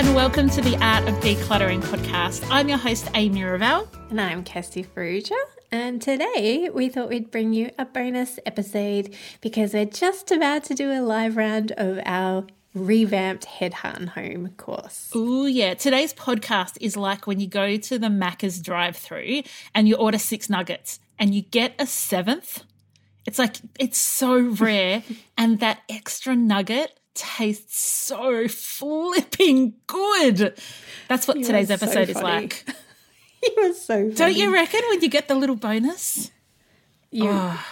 [0.00, 2.42] and welcome to the Art of Decluttering podcast.
[2.50, 3.86] I'm your host, Amy Revell.
[4.08, 5.36] And I'm Kirsty Farrugia.
[5.70, 10.74] And today we thought we'd bring you a bonus episode because we're just about to
[10.74, 15.10] do a live round of our revamped Head, Heart and Home course.
[15.14, 15.74] Oh, yeah.
[15.74, 19.42] Today's podcast is like when you go to the Macca's drive through
[19.74, 22.64] and you order six nuggets and you get a seventh.
[23.26, 25.02] It's like, it's so rare.
[25.36, 30.58] and that extra nugget tastes so flipping good.
[31.08, 32.64] That's what You today's so episode is like.
[33.42, 36.30] you were so Don't you reckon when you get the little bonus?
[37.10, 37.66] You, Oh,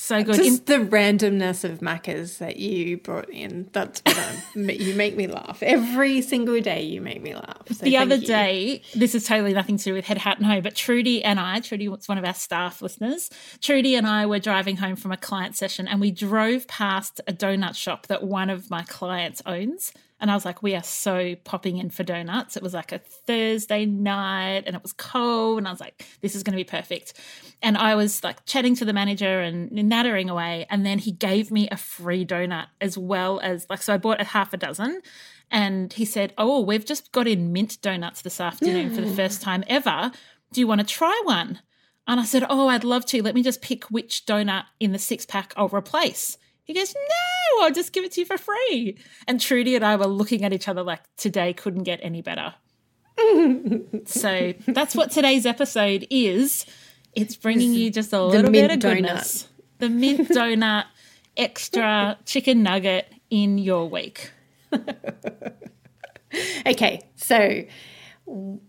[0.00, 0.36] so good.
[0.36, 3.68] just the randomness of Macca's that you brought in.
[3.72, 4.18] That's what
[4.56, 5.62] I'm, you make me laugh.
[5.62, 7.62] Every single day you make me laugh.
[7.70, 8.26] So the other you.
[8.26, 11.38] day, this is totally nothing to do with Head, Heart, and Home, but Trudy and
[11.38, 13.28] I, Trudy was one of our staff listeners,
[13.60, 17.32] Trudy and I were driving home from a client session and we drove past a
[17.32, 19.92] donut shop that one of my clients owns.
[20.20, 22.56] And I was like, we are so popping in for donuts.
[22.56, 25.58] It was like a Thursday night and it was cold.
[25.58, 27.14] And I was like, this is going to be perfect.
[27.62, 30.66] And I was like chatting to the manager and nattering away.
[30.68, 34.20] And then he gave me a free donut as well as, like, so I bought
[34.20, 35.00] a half a dozen.
[35.50, 39.16] And he said, Oh, we've just got in mint donuts this afternoon for the hmm.
[39.16, 40.12] first time ever.
[40.52, 41.60] Do you want to try one?
[42.06, 43.22] And I said, Oh, I'd love to.
[43.22, 46.36] Let me just pick which donut in the six pack I'll replace.
[46.70, 48.96] He goes, No, I'll just give it to you for free.
[49.26, 52.54] And Trudy and I were looking at each other like today couldn't get any better.
[54.06, 56.64] so that's what today's episode is.
[57.12, 58.94] It's bringing you just a little bit of mint donut.
[58.94, 59.48] goodness.
[59.78, 60.84] The mint donut,
[61.36, 64.30] extra chicken nugget in your week.
[66.64, 67.64] Okay, so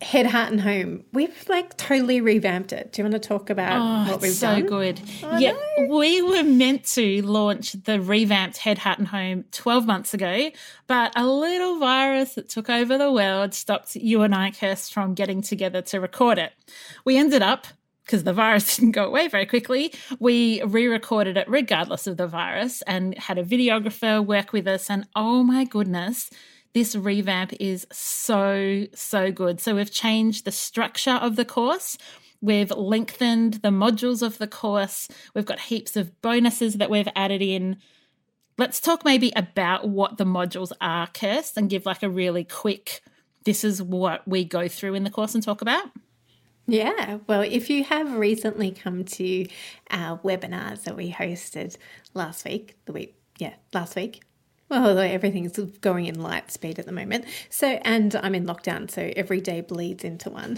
[0.02, 1.04] Head, Heart and Home.
[1.14, 2.92] We've like totally revamped it.
[2.92, 4.66] Do you want to talk about Oh, what we've so done?
[4.66, 5.02] good.
[5.38, 5.54] yeah,
[5.88, 10.50] we were meant to launch the revamped Head, Heart and Home 12 months ago,
[10.88, 15.14] but a little virus that took over the world stopped you and I, Kirst, from
[15.14, 16.54] getting together to record it.
[17.06, 17.68] We ended up,
[18.04, 22.26] because the virus didn't go away very quickly, we re recorded it regardless of the
[22.28, 24.90] virus and had a videographer work with us.
[24.90, 26.32] And oh my goodness,
[26.74, 29.60] this revamp is so, so good.
[29.60, 31.98] So we've changed the structure of the course.
[32.42, 35.08] We've lengthened the modules of the course.
[35.36, 37.78] We've got heaps of bonuses that we've added in.
[38.58, 43.02] Let's talk maybe about what the modules are, Kirst, and give like a really quick
[43.44, 45.86] this is what we go through in the course and talk about.
[46.68, 49.48] Yeah, well, if you have recently come to
[49.90, 51.76] our webinars that we hosted
[52.14, 54.22] last week, the week, yeah, last week.
[54.72, 57.26] Well, although everything's going in light speed at the moment.
[57.50, 60.58] So, and I'm in lockdown, so every day bleeds into one.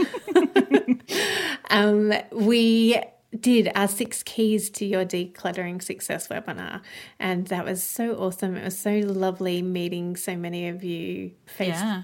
[1.72, 3.02] um, we
[3.40, 6.82] did our six keys to your decluttering success webinar,
[7.20, 8.56] and that was so awesome.
[8.56, 12.04] It was so lovely meeting so many of you face Yeah.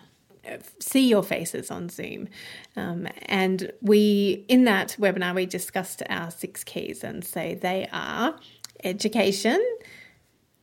[0.79, 2.27] see your faces on Zoom.
[2.75, 7.03] Um, and we, in that webinar, we discussed our six keys.
[7.03, 8.35] And so they are
[8.83, 9.63] education,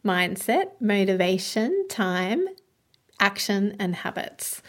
[0.07, 2.47] mindset, motivation, time,
[3.21, 4.63] action, and habits.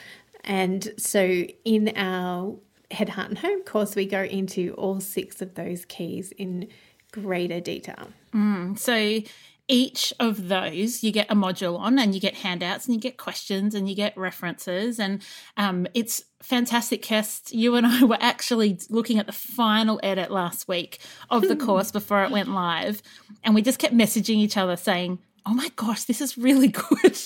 [0.44, 2.58] And so in our
[2.92, 6.70] Head, Heart, and Home course, we go into all six of those keys in
[7.12, 8.10] greater detail.
[8.76, 9.22] So
[9.68, 13.18] each of those you get a module on and you get handouts and you get
[13.18, 15.22] questions and you get references and
[15.58, 20.68] um, it's fantastic Kirst you and i were actually looking at the final edit last
[20.68, 21.00] week
[21.30, 23.02] of the course before it went live
[23.44, 27.20] and we just kept messaging each other saying oh my gosh this is really good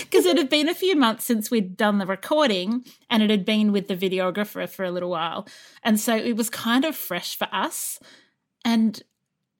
[0.00, 3.44] because it had been a few months since we'd done the recording and it had
[3.44, 5.46] been with the videographer for a little while
[5.82, 7.98] and so it was kind of fresh for us
[8.64, 9.02] and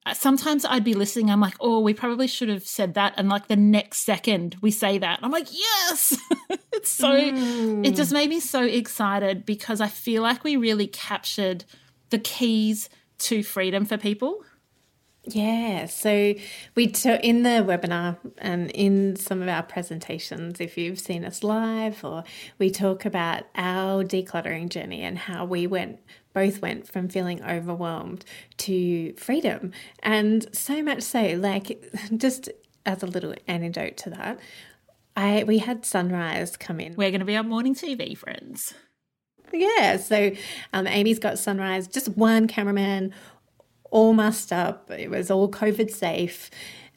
[0.05, 1.29] uh, sometimes I'd be listening.
[1.29, 3.13] I'm like, oh, we probably should have said that.
[3.17, 5.19] And like the next second we say that.
[5.21, 6.17] I'm like, yes.
[6.73, 8.13] it's so, it just mm.
[8.13, 11.65] made me so excited because I feel like we really captured
[12.11, 12.89] the keys
[13.19, 14.43] to freedom for people.
[15.31, 16.33] Yeah, so
[16.75, 21.43] we took in the webinar and in some of our presentations, if you've seen us
[21.43, 22.23] live, or
[22.57, 25.99] we talk about our decluttering journey and how we went,
[26.33, 28.25] both went from feeling overwhelmed
[28.57, 29.71] to freedom.
[30.01, 32.49] And so much so, like, just
[32.85, 34.39] as a little anecdote to that,
[35.15, 36.95] I we had Sunrise come in.
[36.95, 38.73] We're going to be on morning TV, friends.
[39.51, 40.31] Yeah, so
[40.73, 43.13] um, Amy's got Sunrise, just one cameraman,
[43.91, 44.89] all mussed up.
[44.91, 46.49] It was all COVID safe.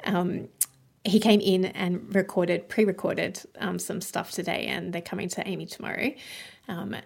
[0.05, 0.49] Um,
[1.05, 5.47] he came in and recorded, pre recorded um, some stuff today, and they're coming to
[5.47, 6.13] Amy tomorrow.
[6.69, 6.97] Um,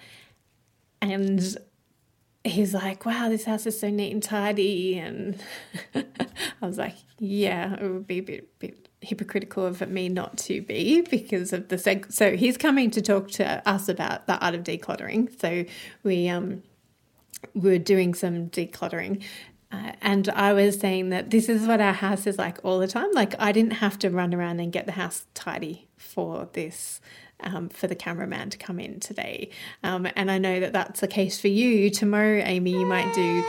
[1.00, 1.56] and
[2.44, 4.99] he's like, wow, this house is so neat and tidy.
[4.99, 5.41] And
[5.94, 6.05] I
[6.67, 11.03] was like, yeah, it would be a bit, bit hypocritical of me not to be
[11.03, 14.65] because of the seg- so he's coming to talk to us about the art of
[14.65, 15.65] decluttering so
[16.03, 16.62] we um
[17.55, 19.23] we were doing some decluttering
[19.73, 22.87] uh, and I was saying that this is what our house is like all the
[22.87, 23.11] time.
[23.13, 27.01] Like, I didn't have to run around and get the house tidy for this,
[27.41, 29.51] um, for the cameraman to come in today.
[29.83, 31.91] Um, and I know that that's the case for you.
[31.91, 33.45] Tomorrow, Amy, you might do.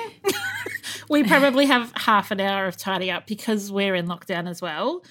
[1.10, 5.04] we probably have half an hour of tidy up because we're in lockdown as well.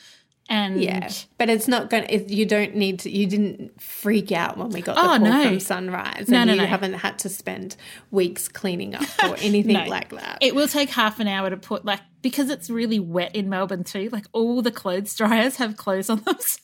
[0.48, 4.56] And yeah, but it's not going to, you don't need to, you didn't freak out
[4.56, 5.42] when we got the Oh, call no.
[5.44, 6.28] from Sunrise.
[6.28, 6.66] No, and no, you no.
[6.66, 7.74] haven't had to spend
[8.12, 9.84] weeks cleaning up or anything No.
[9.86, 10.38] like that.
[10.40, 13.82] It will take half an hour to put like because it's really wet in Melbourne
[13.84, 14.08] too.
[14.12, 16.60] Like all the clothes dryers have clothes on them, so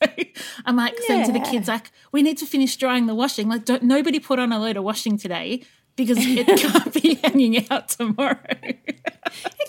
[0.65, 3.49] I'm like saying to the kids like, "We need to finish drying the washing.
[3.49, 5.63] Like, don't nobody put on a load of washing today
[5.97, 8.39] because it can't be hanging out tomorrow."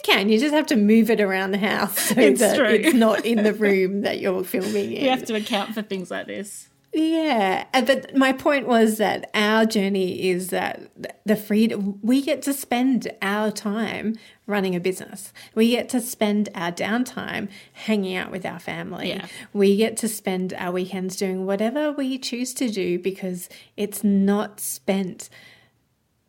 [0.03, 0.29] Can.
[0.29, 2.67] You just have to move it around the house so It's that true.
[2.67, 5.03] it's not in the room that you're filming in.
[5.03, 6.69] you have to account for things like this.
[6.95, 10.91] Yeah, uh, but my point was that our journey is that
[11.25, 14.15] the freedom we get to spend our time
[14.45, 15.33] running a business.
[15.55, 19.09] We get to spend our downtime hanging out with our family.
[19.09, 19.25] Yeah.
[19.53, 24.59] We get to spend our weekends doing whatever we choose to do because it's not
[24.59, 25.29] spent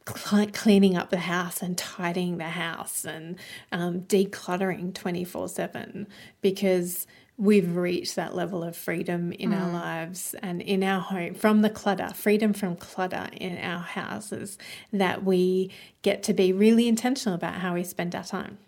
[0.05, 3.37] cleaning up the house and tidying the house and
[3.73, 6.07] um, decluttering 24 7
[6.43, 7.07] because
[7.37, 11.71] we've reached that level of freedom in our lives and in our home from the
[11.71, 14.57] clutter, freedom from clutter in our houses,
[14.93, 15.71] that we
[16.03, 18.59] get to be really intentional about how we spend our time.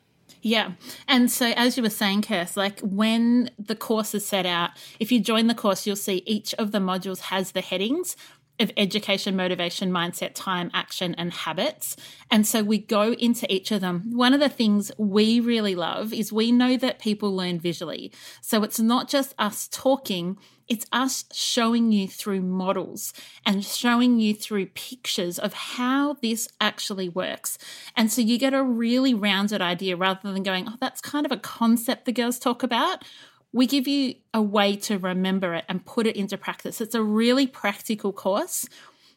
[0.43, 0.73] Yeah.
[1.07, 5.11] And so, as you were saying, Kirst, like when the course is set out, if
[5.11, 8.17] you join the course, you'll see each of the modules has the headings
[8.59, 11.97] of education, motivation, mindset, time, action, and habits.
[12.31, 14.11] And so we go into each of them.
[14.13, 18.13] One of the things we really love is we know that people learn visually.
[18.41, 20.39] So it's not just us talking,
[20.69, 23.13] it's us showing you through models
[23.45, 27.57] and showing you through pictures of how this actually works.
[27.97, 31.33] And so you get a really rounded idea rather than going, oh, that's kind of
[31.33, 33.05] a concept the girls talk about.
[33.53, 36.81] We give you a way to remember it and put it into practice.
[36.81, 38.69] It's a really practical course.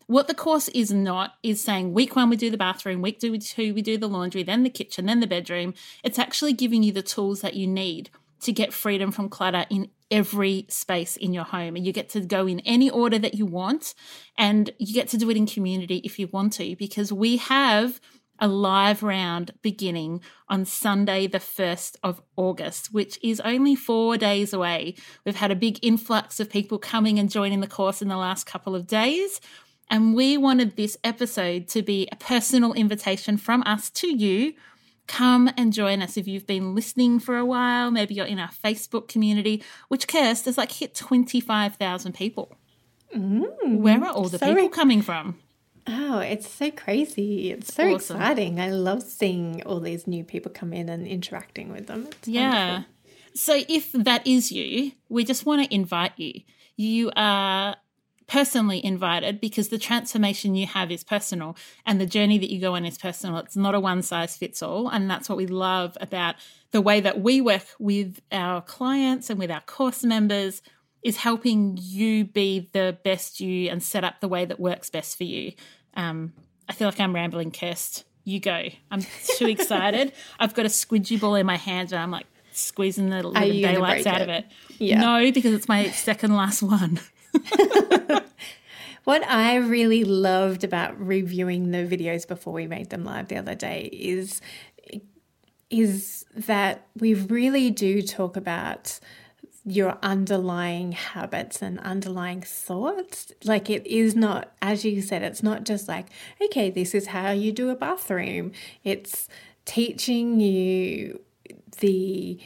[0.08, 3.32] What the course is not is saying week one we do the bathroom, week two
[3.32, 5.74] we do the laundry, then the kitchen, then the bedroom.
[6.04, 8.10] It's actually giving you the tools that you need
[8.42, 11.76] to get freedom from clutter in every space in your home.
[11.76, 13.94] And you get to go in any order that you want,
[14.38, 18.00] and you get to do it in community if you want to, because we have
[18.40, 24.54] a live round beginning on Sunday, the 1st of August, which is only four days
[24.54, 24.96] away.
[25.26, 28.46] We've had a big influx of people coming and joining the course in the last
[28.46, 29.40] couple of days.
[29.90, 34.54] And we wanted this episode to be a personal invitation from us to you.
[35.08, 37.90] Come and join us if you've been listening for a while.
[37.90, 42.56] Maybe you're in our Facebook community, which Kirst has like hit 25,000 people.
[43.16, 43.80] Mm.
[43.80, 45.40] Where are all the so people coming from?
[45.92, 47.52] Oh, it's so crazy.
[47.52, 48.18] It's so Awesome.
[48.18, 48.60] exciting.
[48.60, 52.08] I love seeing all these new people come in and interacting with them.
[52.12, 52.68] It's Yeah.
[52.68, 52.94] wonderful.
[53.34, 56.42] So if that is you, we just want to invite you.
[56.76, 57.76] You are
[58.28, 61.56] personally invited because the transformation you have is personal
[61.88, 63.38] and the journey that you go on is personal.
[63.40, 64.90] It's not a one size fits all.
[64.90, 66.36] And that's what we love about
[66.72, 70.62] the way that we work with our clients and with our course members
[71.02, 75.18] is helping you be the best you and set up the way that works best
[75.18, 75.54] for you.
[75.96, 76.34] Um,
[76.68, 78.04] I feel like I'm rambling, Kirst.
[78.24, 78.70] You go.
[78.92, 79.02] I'm
[79.38, 80.14] too excited.
[80.40, 83.74] I've got a squidgy ball in my hand and I'm like squeezing the living gonna
[83.74, 84.46] daylights out of it?
[84.70, 84.76] it.
[84.78, 85.00] Yeah.
[85.00, 87.00] No, because it's my second last one.
[89.10, 93.56] What I really loved about reviewing the videos before we made them live the other
[93.56, 94.40] day is
[95.72, 99.00] is that we really do talk about
[99.70, 103.32] your underlying habits and underlying thoughts.
[103.44, 106.08] Like it is not, as you said, it's not just like,
[106.42, 108.52] okay, this is how you do a bathroom.
[108.84, 109.28] It's
[109.66, 111.22] teaching you
[111.80, 112.40] the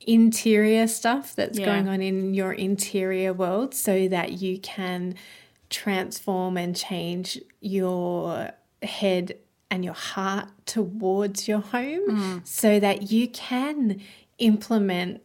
[0.00, 1.66] interior stuff that's Yeah.
[1.66, 5.14] going on in your interior world so that you can
[5.70, 8.50] transform and change your
[8.82, 9.36] head
[9.70, 12.46] and your heart towards your home mm.
[12.46, 14.00] so that you can
[14.38, 15.22] implement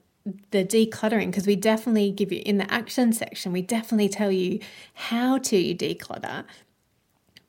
[0.51, 4.59] the decluttering because we definitely give you in the action section we definitely tell you
[4.93, 6.45] how to declutter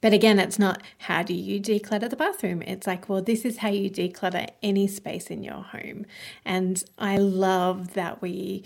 [0.02, 2.60] but again, it's not how do you declutter the bathroom?
[2.62, 6.06] It's like, well, this is how you declutter any space in your home.
[6.44, 8.64] And I love that we,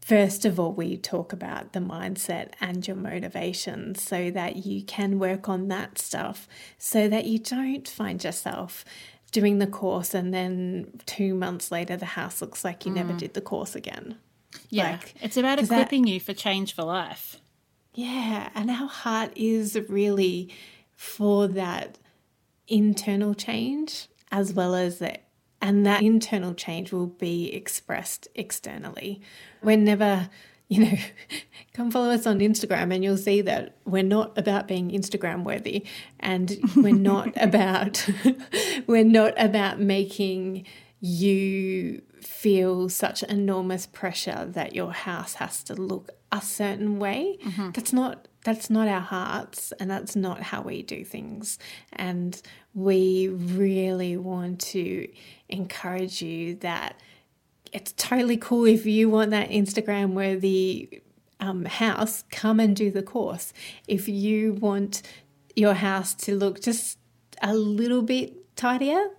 [0.00, 5.18] first of all, we talk about the mindset and your motivation so that you can
[5.18, 6.46] work on that stuff
[6.78, 8.84] so that you don't find yourself
[9.32, 12.96] doing the course and then two months later the house looks like you mm.
[12.96, 14.16] never did the course again.
[14.68, 14.92] Yeah.
[14.92, 17.38] Like, it's about equipping that, you for change for life.
[17.94, 18.50] Yeah.
[18.54, 20.54] And our heart is really
[20.94, 21.98] for that
[22.68, 25.24] internal change as well as that
[25.60, 29.22] and that internal change will be expressed externally.
[29.62, 30.28] We're never
[30.72, 30.96] you know,
[31.74, 35.84] come follow us on Instagram and you'll see that we're not about being Instagram worthy
[36.20, 38.08] and we're not about
[38.86, 40.66] we're not about making
[41.00, 47.38] you feel such enormous pressure that your house has to look a certain way.
[47.44, 47.70] Mm-hmm.
[47.72, 51.58] That's not that's not our hearts and that's not how we do things.
[51.92, 52.40] And
[52.74, 55.08] we really want to
[55.48, 57.00] encourage you that
[57.72, 61.02] it's totally cool if you want that Instagram worthy
[61.40, 63.52] um, house, come and do the course.
[63.88, 65.02] If you want
[65.56, 66.98] your house to look just
[67.42, 69.10] a little bit tidier,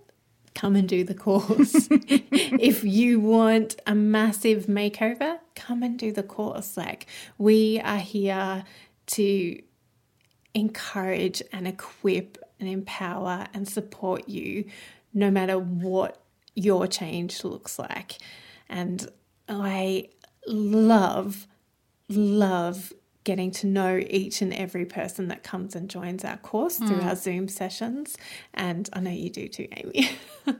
[0.54, 1.88] come and do the course.
[1.90, 6.76] if you want a massive makeover, come and do the course.
[6.76, 7.06] Like,
[7.36, 8.64] we are here
[9.06, 9.62] to
[10.54, 14.64] encourage and equip and empower and support you
[15.12, 16.23] no matter what
[16.54, 18.18] your change looks like.
[18.68, 19.08] And
[19.48, 20.08] I
[20.46, 21.46] love,
[22.08, 22.92] love
[23.24, 26.86] getting to know each and every person that comes and joins our course mm.
[26.86, 28.16] through our Zoom sessions.
[28.52, 30.10] And I know you do too, Amy.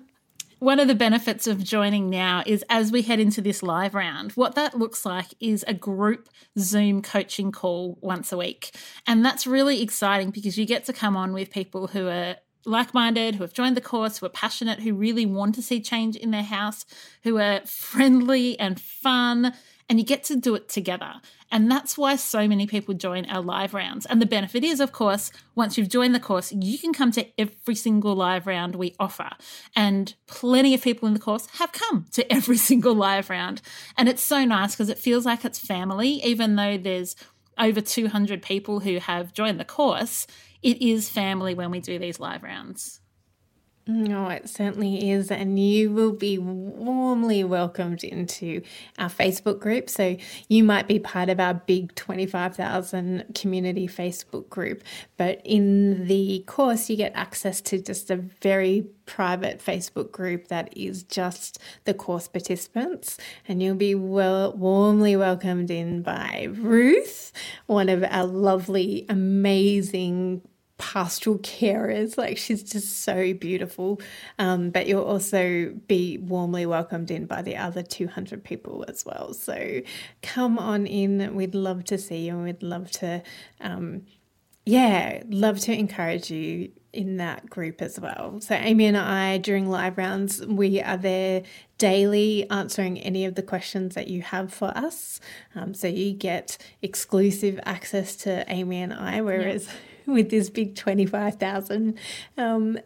[0.60, 4.32] One of the benefits of joining now is as we head into this live round,
[4.32, 8.74] what that looks like is a group Zoom coaching call once a week.
[9.06, 12.36] And that's really exciting because you get to come on with people who are
[12.66, 15.80] like minded, who have joined the course, who are passionate, who really want to see
[15.80, 16.84] change in their house,
[17.22, 19.54] who are friendly and fun,
[19.88, 21.14] and you get to do it together.
[21.50, 24.06] And that's why so many people join our live rounds.
[24.06, 27.26] And the benefit is, of course, once you've joined the course, you can come to
[27.38, 29.30] every single live round we offer.
[29.76, 33.62] And plenty of people in the course have come to every single live round.
[33.96, 37.14] And it's so nice because it feels like it's family, even though there's
[37.58, 40.26] over 200 people who have joined the course
[40.64, 43.00] it is family when we do these live rounds.
[43.86, 45.30] No, it certainly is.
[45.30, 48.62] And you will be warmly welcomed into
[48.98, 49.90] our Facebook group.
[49.90, 50.16] So
[50.48, 54.82] you might be part of our big 25,000 community Facebook group.
[55.18, 60.74] But in the course, you get access to just a very private Facebook group that
[60.74, 63.18] is just the course participants.
[63.46, 67.32] And you'll be well, warmly welcomed in by Ruth,
[67.66, 70.40] one of our lovely, amazing
[70.78, 72.18] pastoral carers.
[72.18, 74.00] Like she's just so beautiful.
[74.38, 79.34] Um, but you'll also be warmly welcomed in by the other 200 people as well.
[79.34, 79.80] So
[80.22, 81.34] come on in.
[81.34, 83.22] We'd love to see you and we'd love to,
[83.60, 84.02] um,
[84.66, 88.40] yeah, love to encourage you in that group as well.
[88.40, 91.42] So Amy and I during live rounds, we are there
[91.76, 95.20] daily answering any of the questions that you have for us.
[95.54, 99.72] Um, so you get exclusive access to Amy and I, whereas yeah
[100.06, 101.98] with this big 25,000
[102.36, 102.78] um,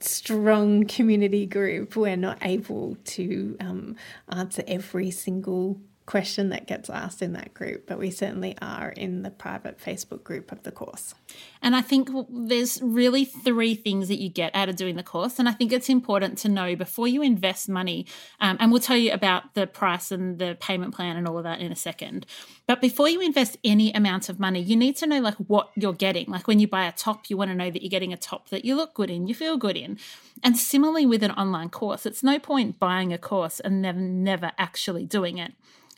[0.00, 3.96] strong community group, we're not able to um,
[4.28, 9.22] answer every single question that gets asked in that group, but we certainly are in
[9.22, 11.14] the private Facebook group of the course.
[11.62, 15.38] And I think there's really three things that you get out of doing the course.
[15.38, 18.06] And I think it's important to know before you invest money,
[18.38, 21.44] um, and we'll tell you about the price and the payment plan and all of
[21.44, 22.26] that in a second.
[22.66, 25.94] But before you invest any amount of money, you need to know like what you're
[25.94, 26.26] getting.
[26.28, 28.50] Like when you buy a top, you want to know that you're getting a top
[28.50, 29.98] that you look good in, you feel good in.
[30.42, 34.52] And similarly with an online course, it's no point buying a course and never never
[34.58, 35.54] actually doing it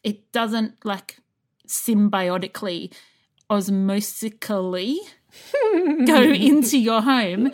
[0.07, 1.19] it doesn't like
[1.67, 2.95] symbiotically,
[3.51, 4.97] osmosically
[6.07, 7.53] go into your home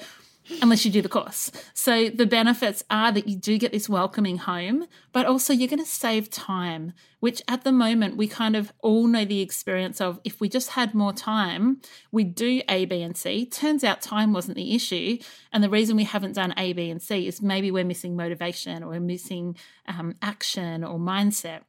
[0.61, 1.50] unless you do the course.
[1.73, 5.78] So the benefits are that you do get this welcoming home, but also you're going
[5.78, 10.21] to save time, which at the moment we kind of all know the experience of
[10.23, 11.80] if we just had more time,
[12.11, 13.47] we do A, B, and C.
[13.47, 15.16] Turns out time wasn't the issue.
[15.54, 18.82] And the reason we haven't done A, B, and C is maybe we're missing motivation
[18.82, 19.56] or we're missing
[19.88, 21.62] um, action or mindset.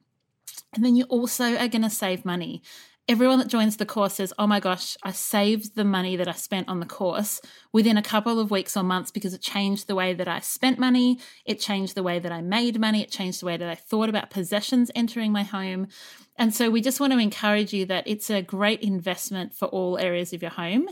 [0.76, 2.62] And then you also are going to save money.
[3.06, 6.32] Everyone that joins the course says, Oh my gosh, I saved the money that I
[6.32, 7.38] spent on the course
[7.70, 10.78] within a couple of weeks or months because it changed the way that I spent
[10.78, 11.18] money.
[11.44, 13.02] It changed the way that I made money.
[13.02, 15.88] It changed the way that I thought about possessions entering my home.
[16.36, 19.98] And so we just want to encourage you that it's a great investment for all
[19.98, 20.88] areas of your home.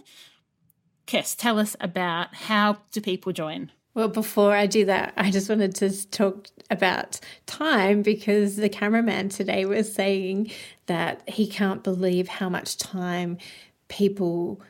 [1.06, 3.72] Kes, tell us about how do people join?
[3.94, 9.28] Well, before I do that, I just wanted to talk about time because the cameraman
[9.28, 10.50] today was saying
[10.87, 13.37] that he can't believe how much time
[13.88, 14.62] people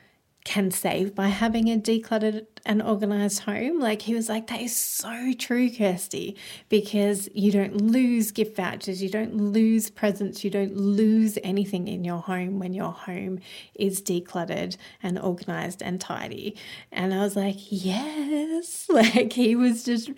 [0.44, 3.78] can save by having a decluttered and organized home.
[3.78, 6.36] Like he was like, that is so true, Kirsty,
[6.68, 12.04] because you don't lose gift vouchers, you don't lose presents, you don't lose anything in
[12.04, 13.38] your home when your home
[13.74, 16.56] is decluttered and organized and tidy.
[16.90, 18.88] And I was like, yes.
[19.02, 20.10] Like he was just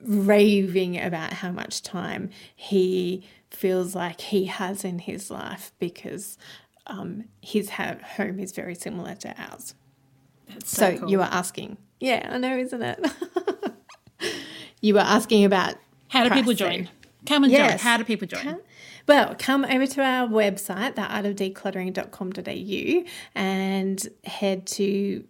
[0.00, 6.38] raving about how much time he feels like he has in his life because
[6.86, 9.74] um, his ha- home is very similar to ours.
[10.48, 11.10] That's So, so, cool.
[11.10, 13.04] you were asking, yeah, I know, isn't it?
[14.80, 15.74] you were asking about
[16.08, 16.88] How do people join?
[17.26, 17.78] Come and join.
[17.78, 18.58] How do people join?
[19.08, 25.24] Well, come over to our website, theartofdecluttering.com.au, and head to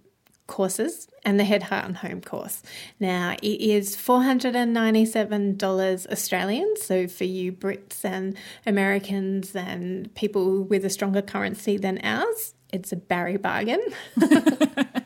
[0.47, 2.63] courses and the Head, Heart and Home course.
[3.01, 6.77] Now, it is $497 Australian.
[6.77, 12.93] So, for you Brits and Americans and people with a stronger currency than ours, it's
[12.93, 13.81] a Barry bargain.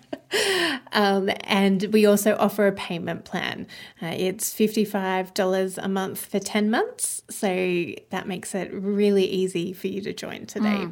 [0.92, 3.66] Um, and we also offer a payment plan.
[4.02, 7.22] Uh, it's $55 a month for 10 months.
[7.30, 10.88] So that makes it really easy for you to join today.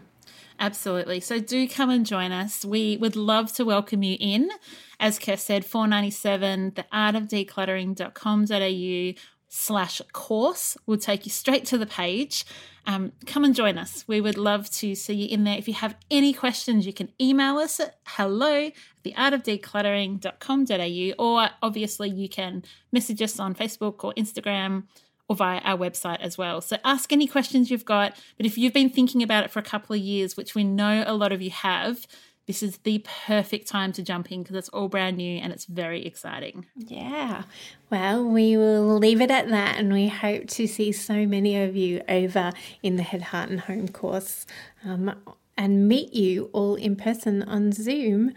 [0.59, 1.21] Absolutely.
[1.21, 2.65] So do come and join us.
[2.65, 4.51] We would love to welcome you in.
[4.99, 12.45] As Kirst said, 497 theartofdecluttering.com.au slash course will take you straight to the page.
[12.87, 14.05] Um, come and join us.
[14.07, 15.57] We would love to see you in there.
[15.57, 18.71] If you have any questions, you can email us at hello
[19.05, 24.85] theartofdecluttering.com.au or obviously you can message us on Facebook or Instagram
[25.29, 26.61] or via our website as well.
[26.61, 28.17] So ask any questions you've got.
[28.37, 31.05] But if you've been thinking about it for a couple of years, which we know
[31.07, 32.07] a lot of you have,
[32.47, 35.67] this is the perfect time to jump in because it's all brand new and it's
[35.67, 36.65] very exciting.
[36.77, 37.43] Yeah.
[37.91, 39.77] Well, we will leave it at that.
[39.77, 43.61] And we hope to see so many of you over in the Head, Heart and
[43.61, 44.47] Home course
[44.83, 45.15] um,
[45.59, 48.33] and meet you all in person on Zoom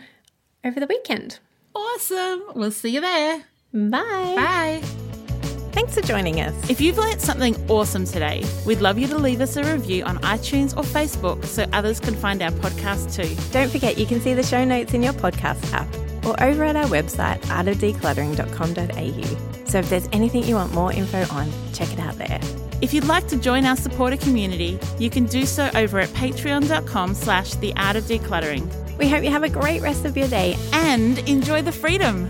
[0.65, 1.39] over the weekend.
[1.73, 2.43] Awesome.
[2.53, 3.45] We'll see you there.
[3.73, 4.33] Bye.
[4.35, 5.10] Bye.
[5.81, 6.53] Thanks for joining us.
[6.69, 10.19] If you've learnt something awesome today, we'd love you to leave us a review on
[10.19, 13.35] iTunes or Facebook so others can find our podcast too.
[13.51, 15.87] Don't forget you can see the show notes in your podcast app
[16.23, 19.65] or over at our website artofdecluttering.com.au.
[19.65, 22.39] So if there's anything you want more info on, check it out there.
[22.83, 27.15] If you'd like to join our supporter community, you can do so over at patreon.com
[27.15, 30.55] slash the art of decluttering We hope you have a great rest of your day.
[30.73, 32.29] and enjoy the freedom.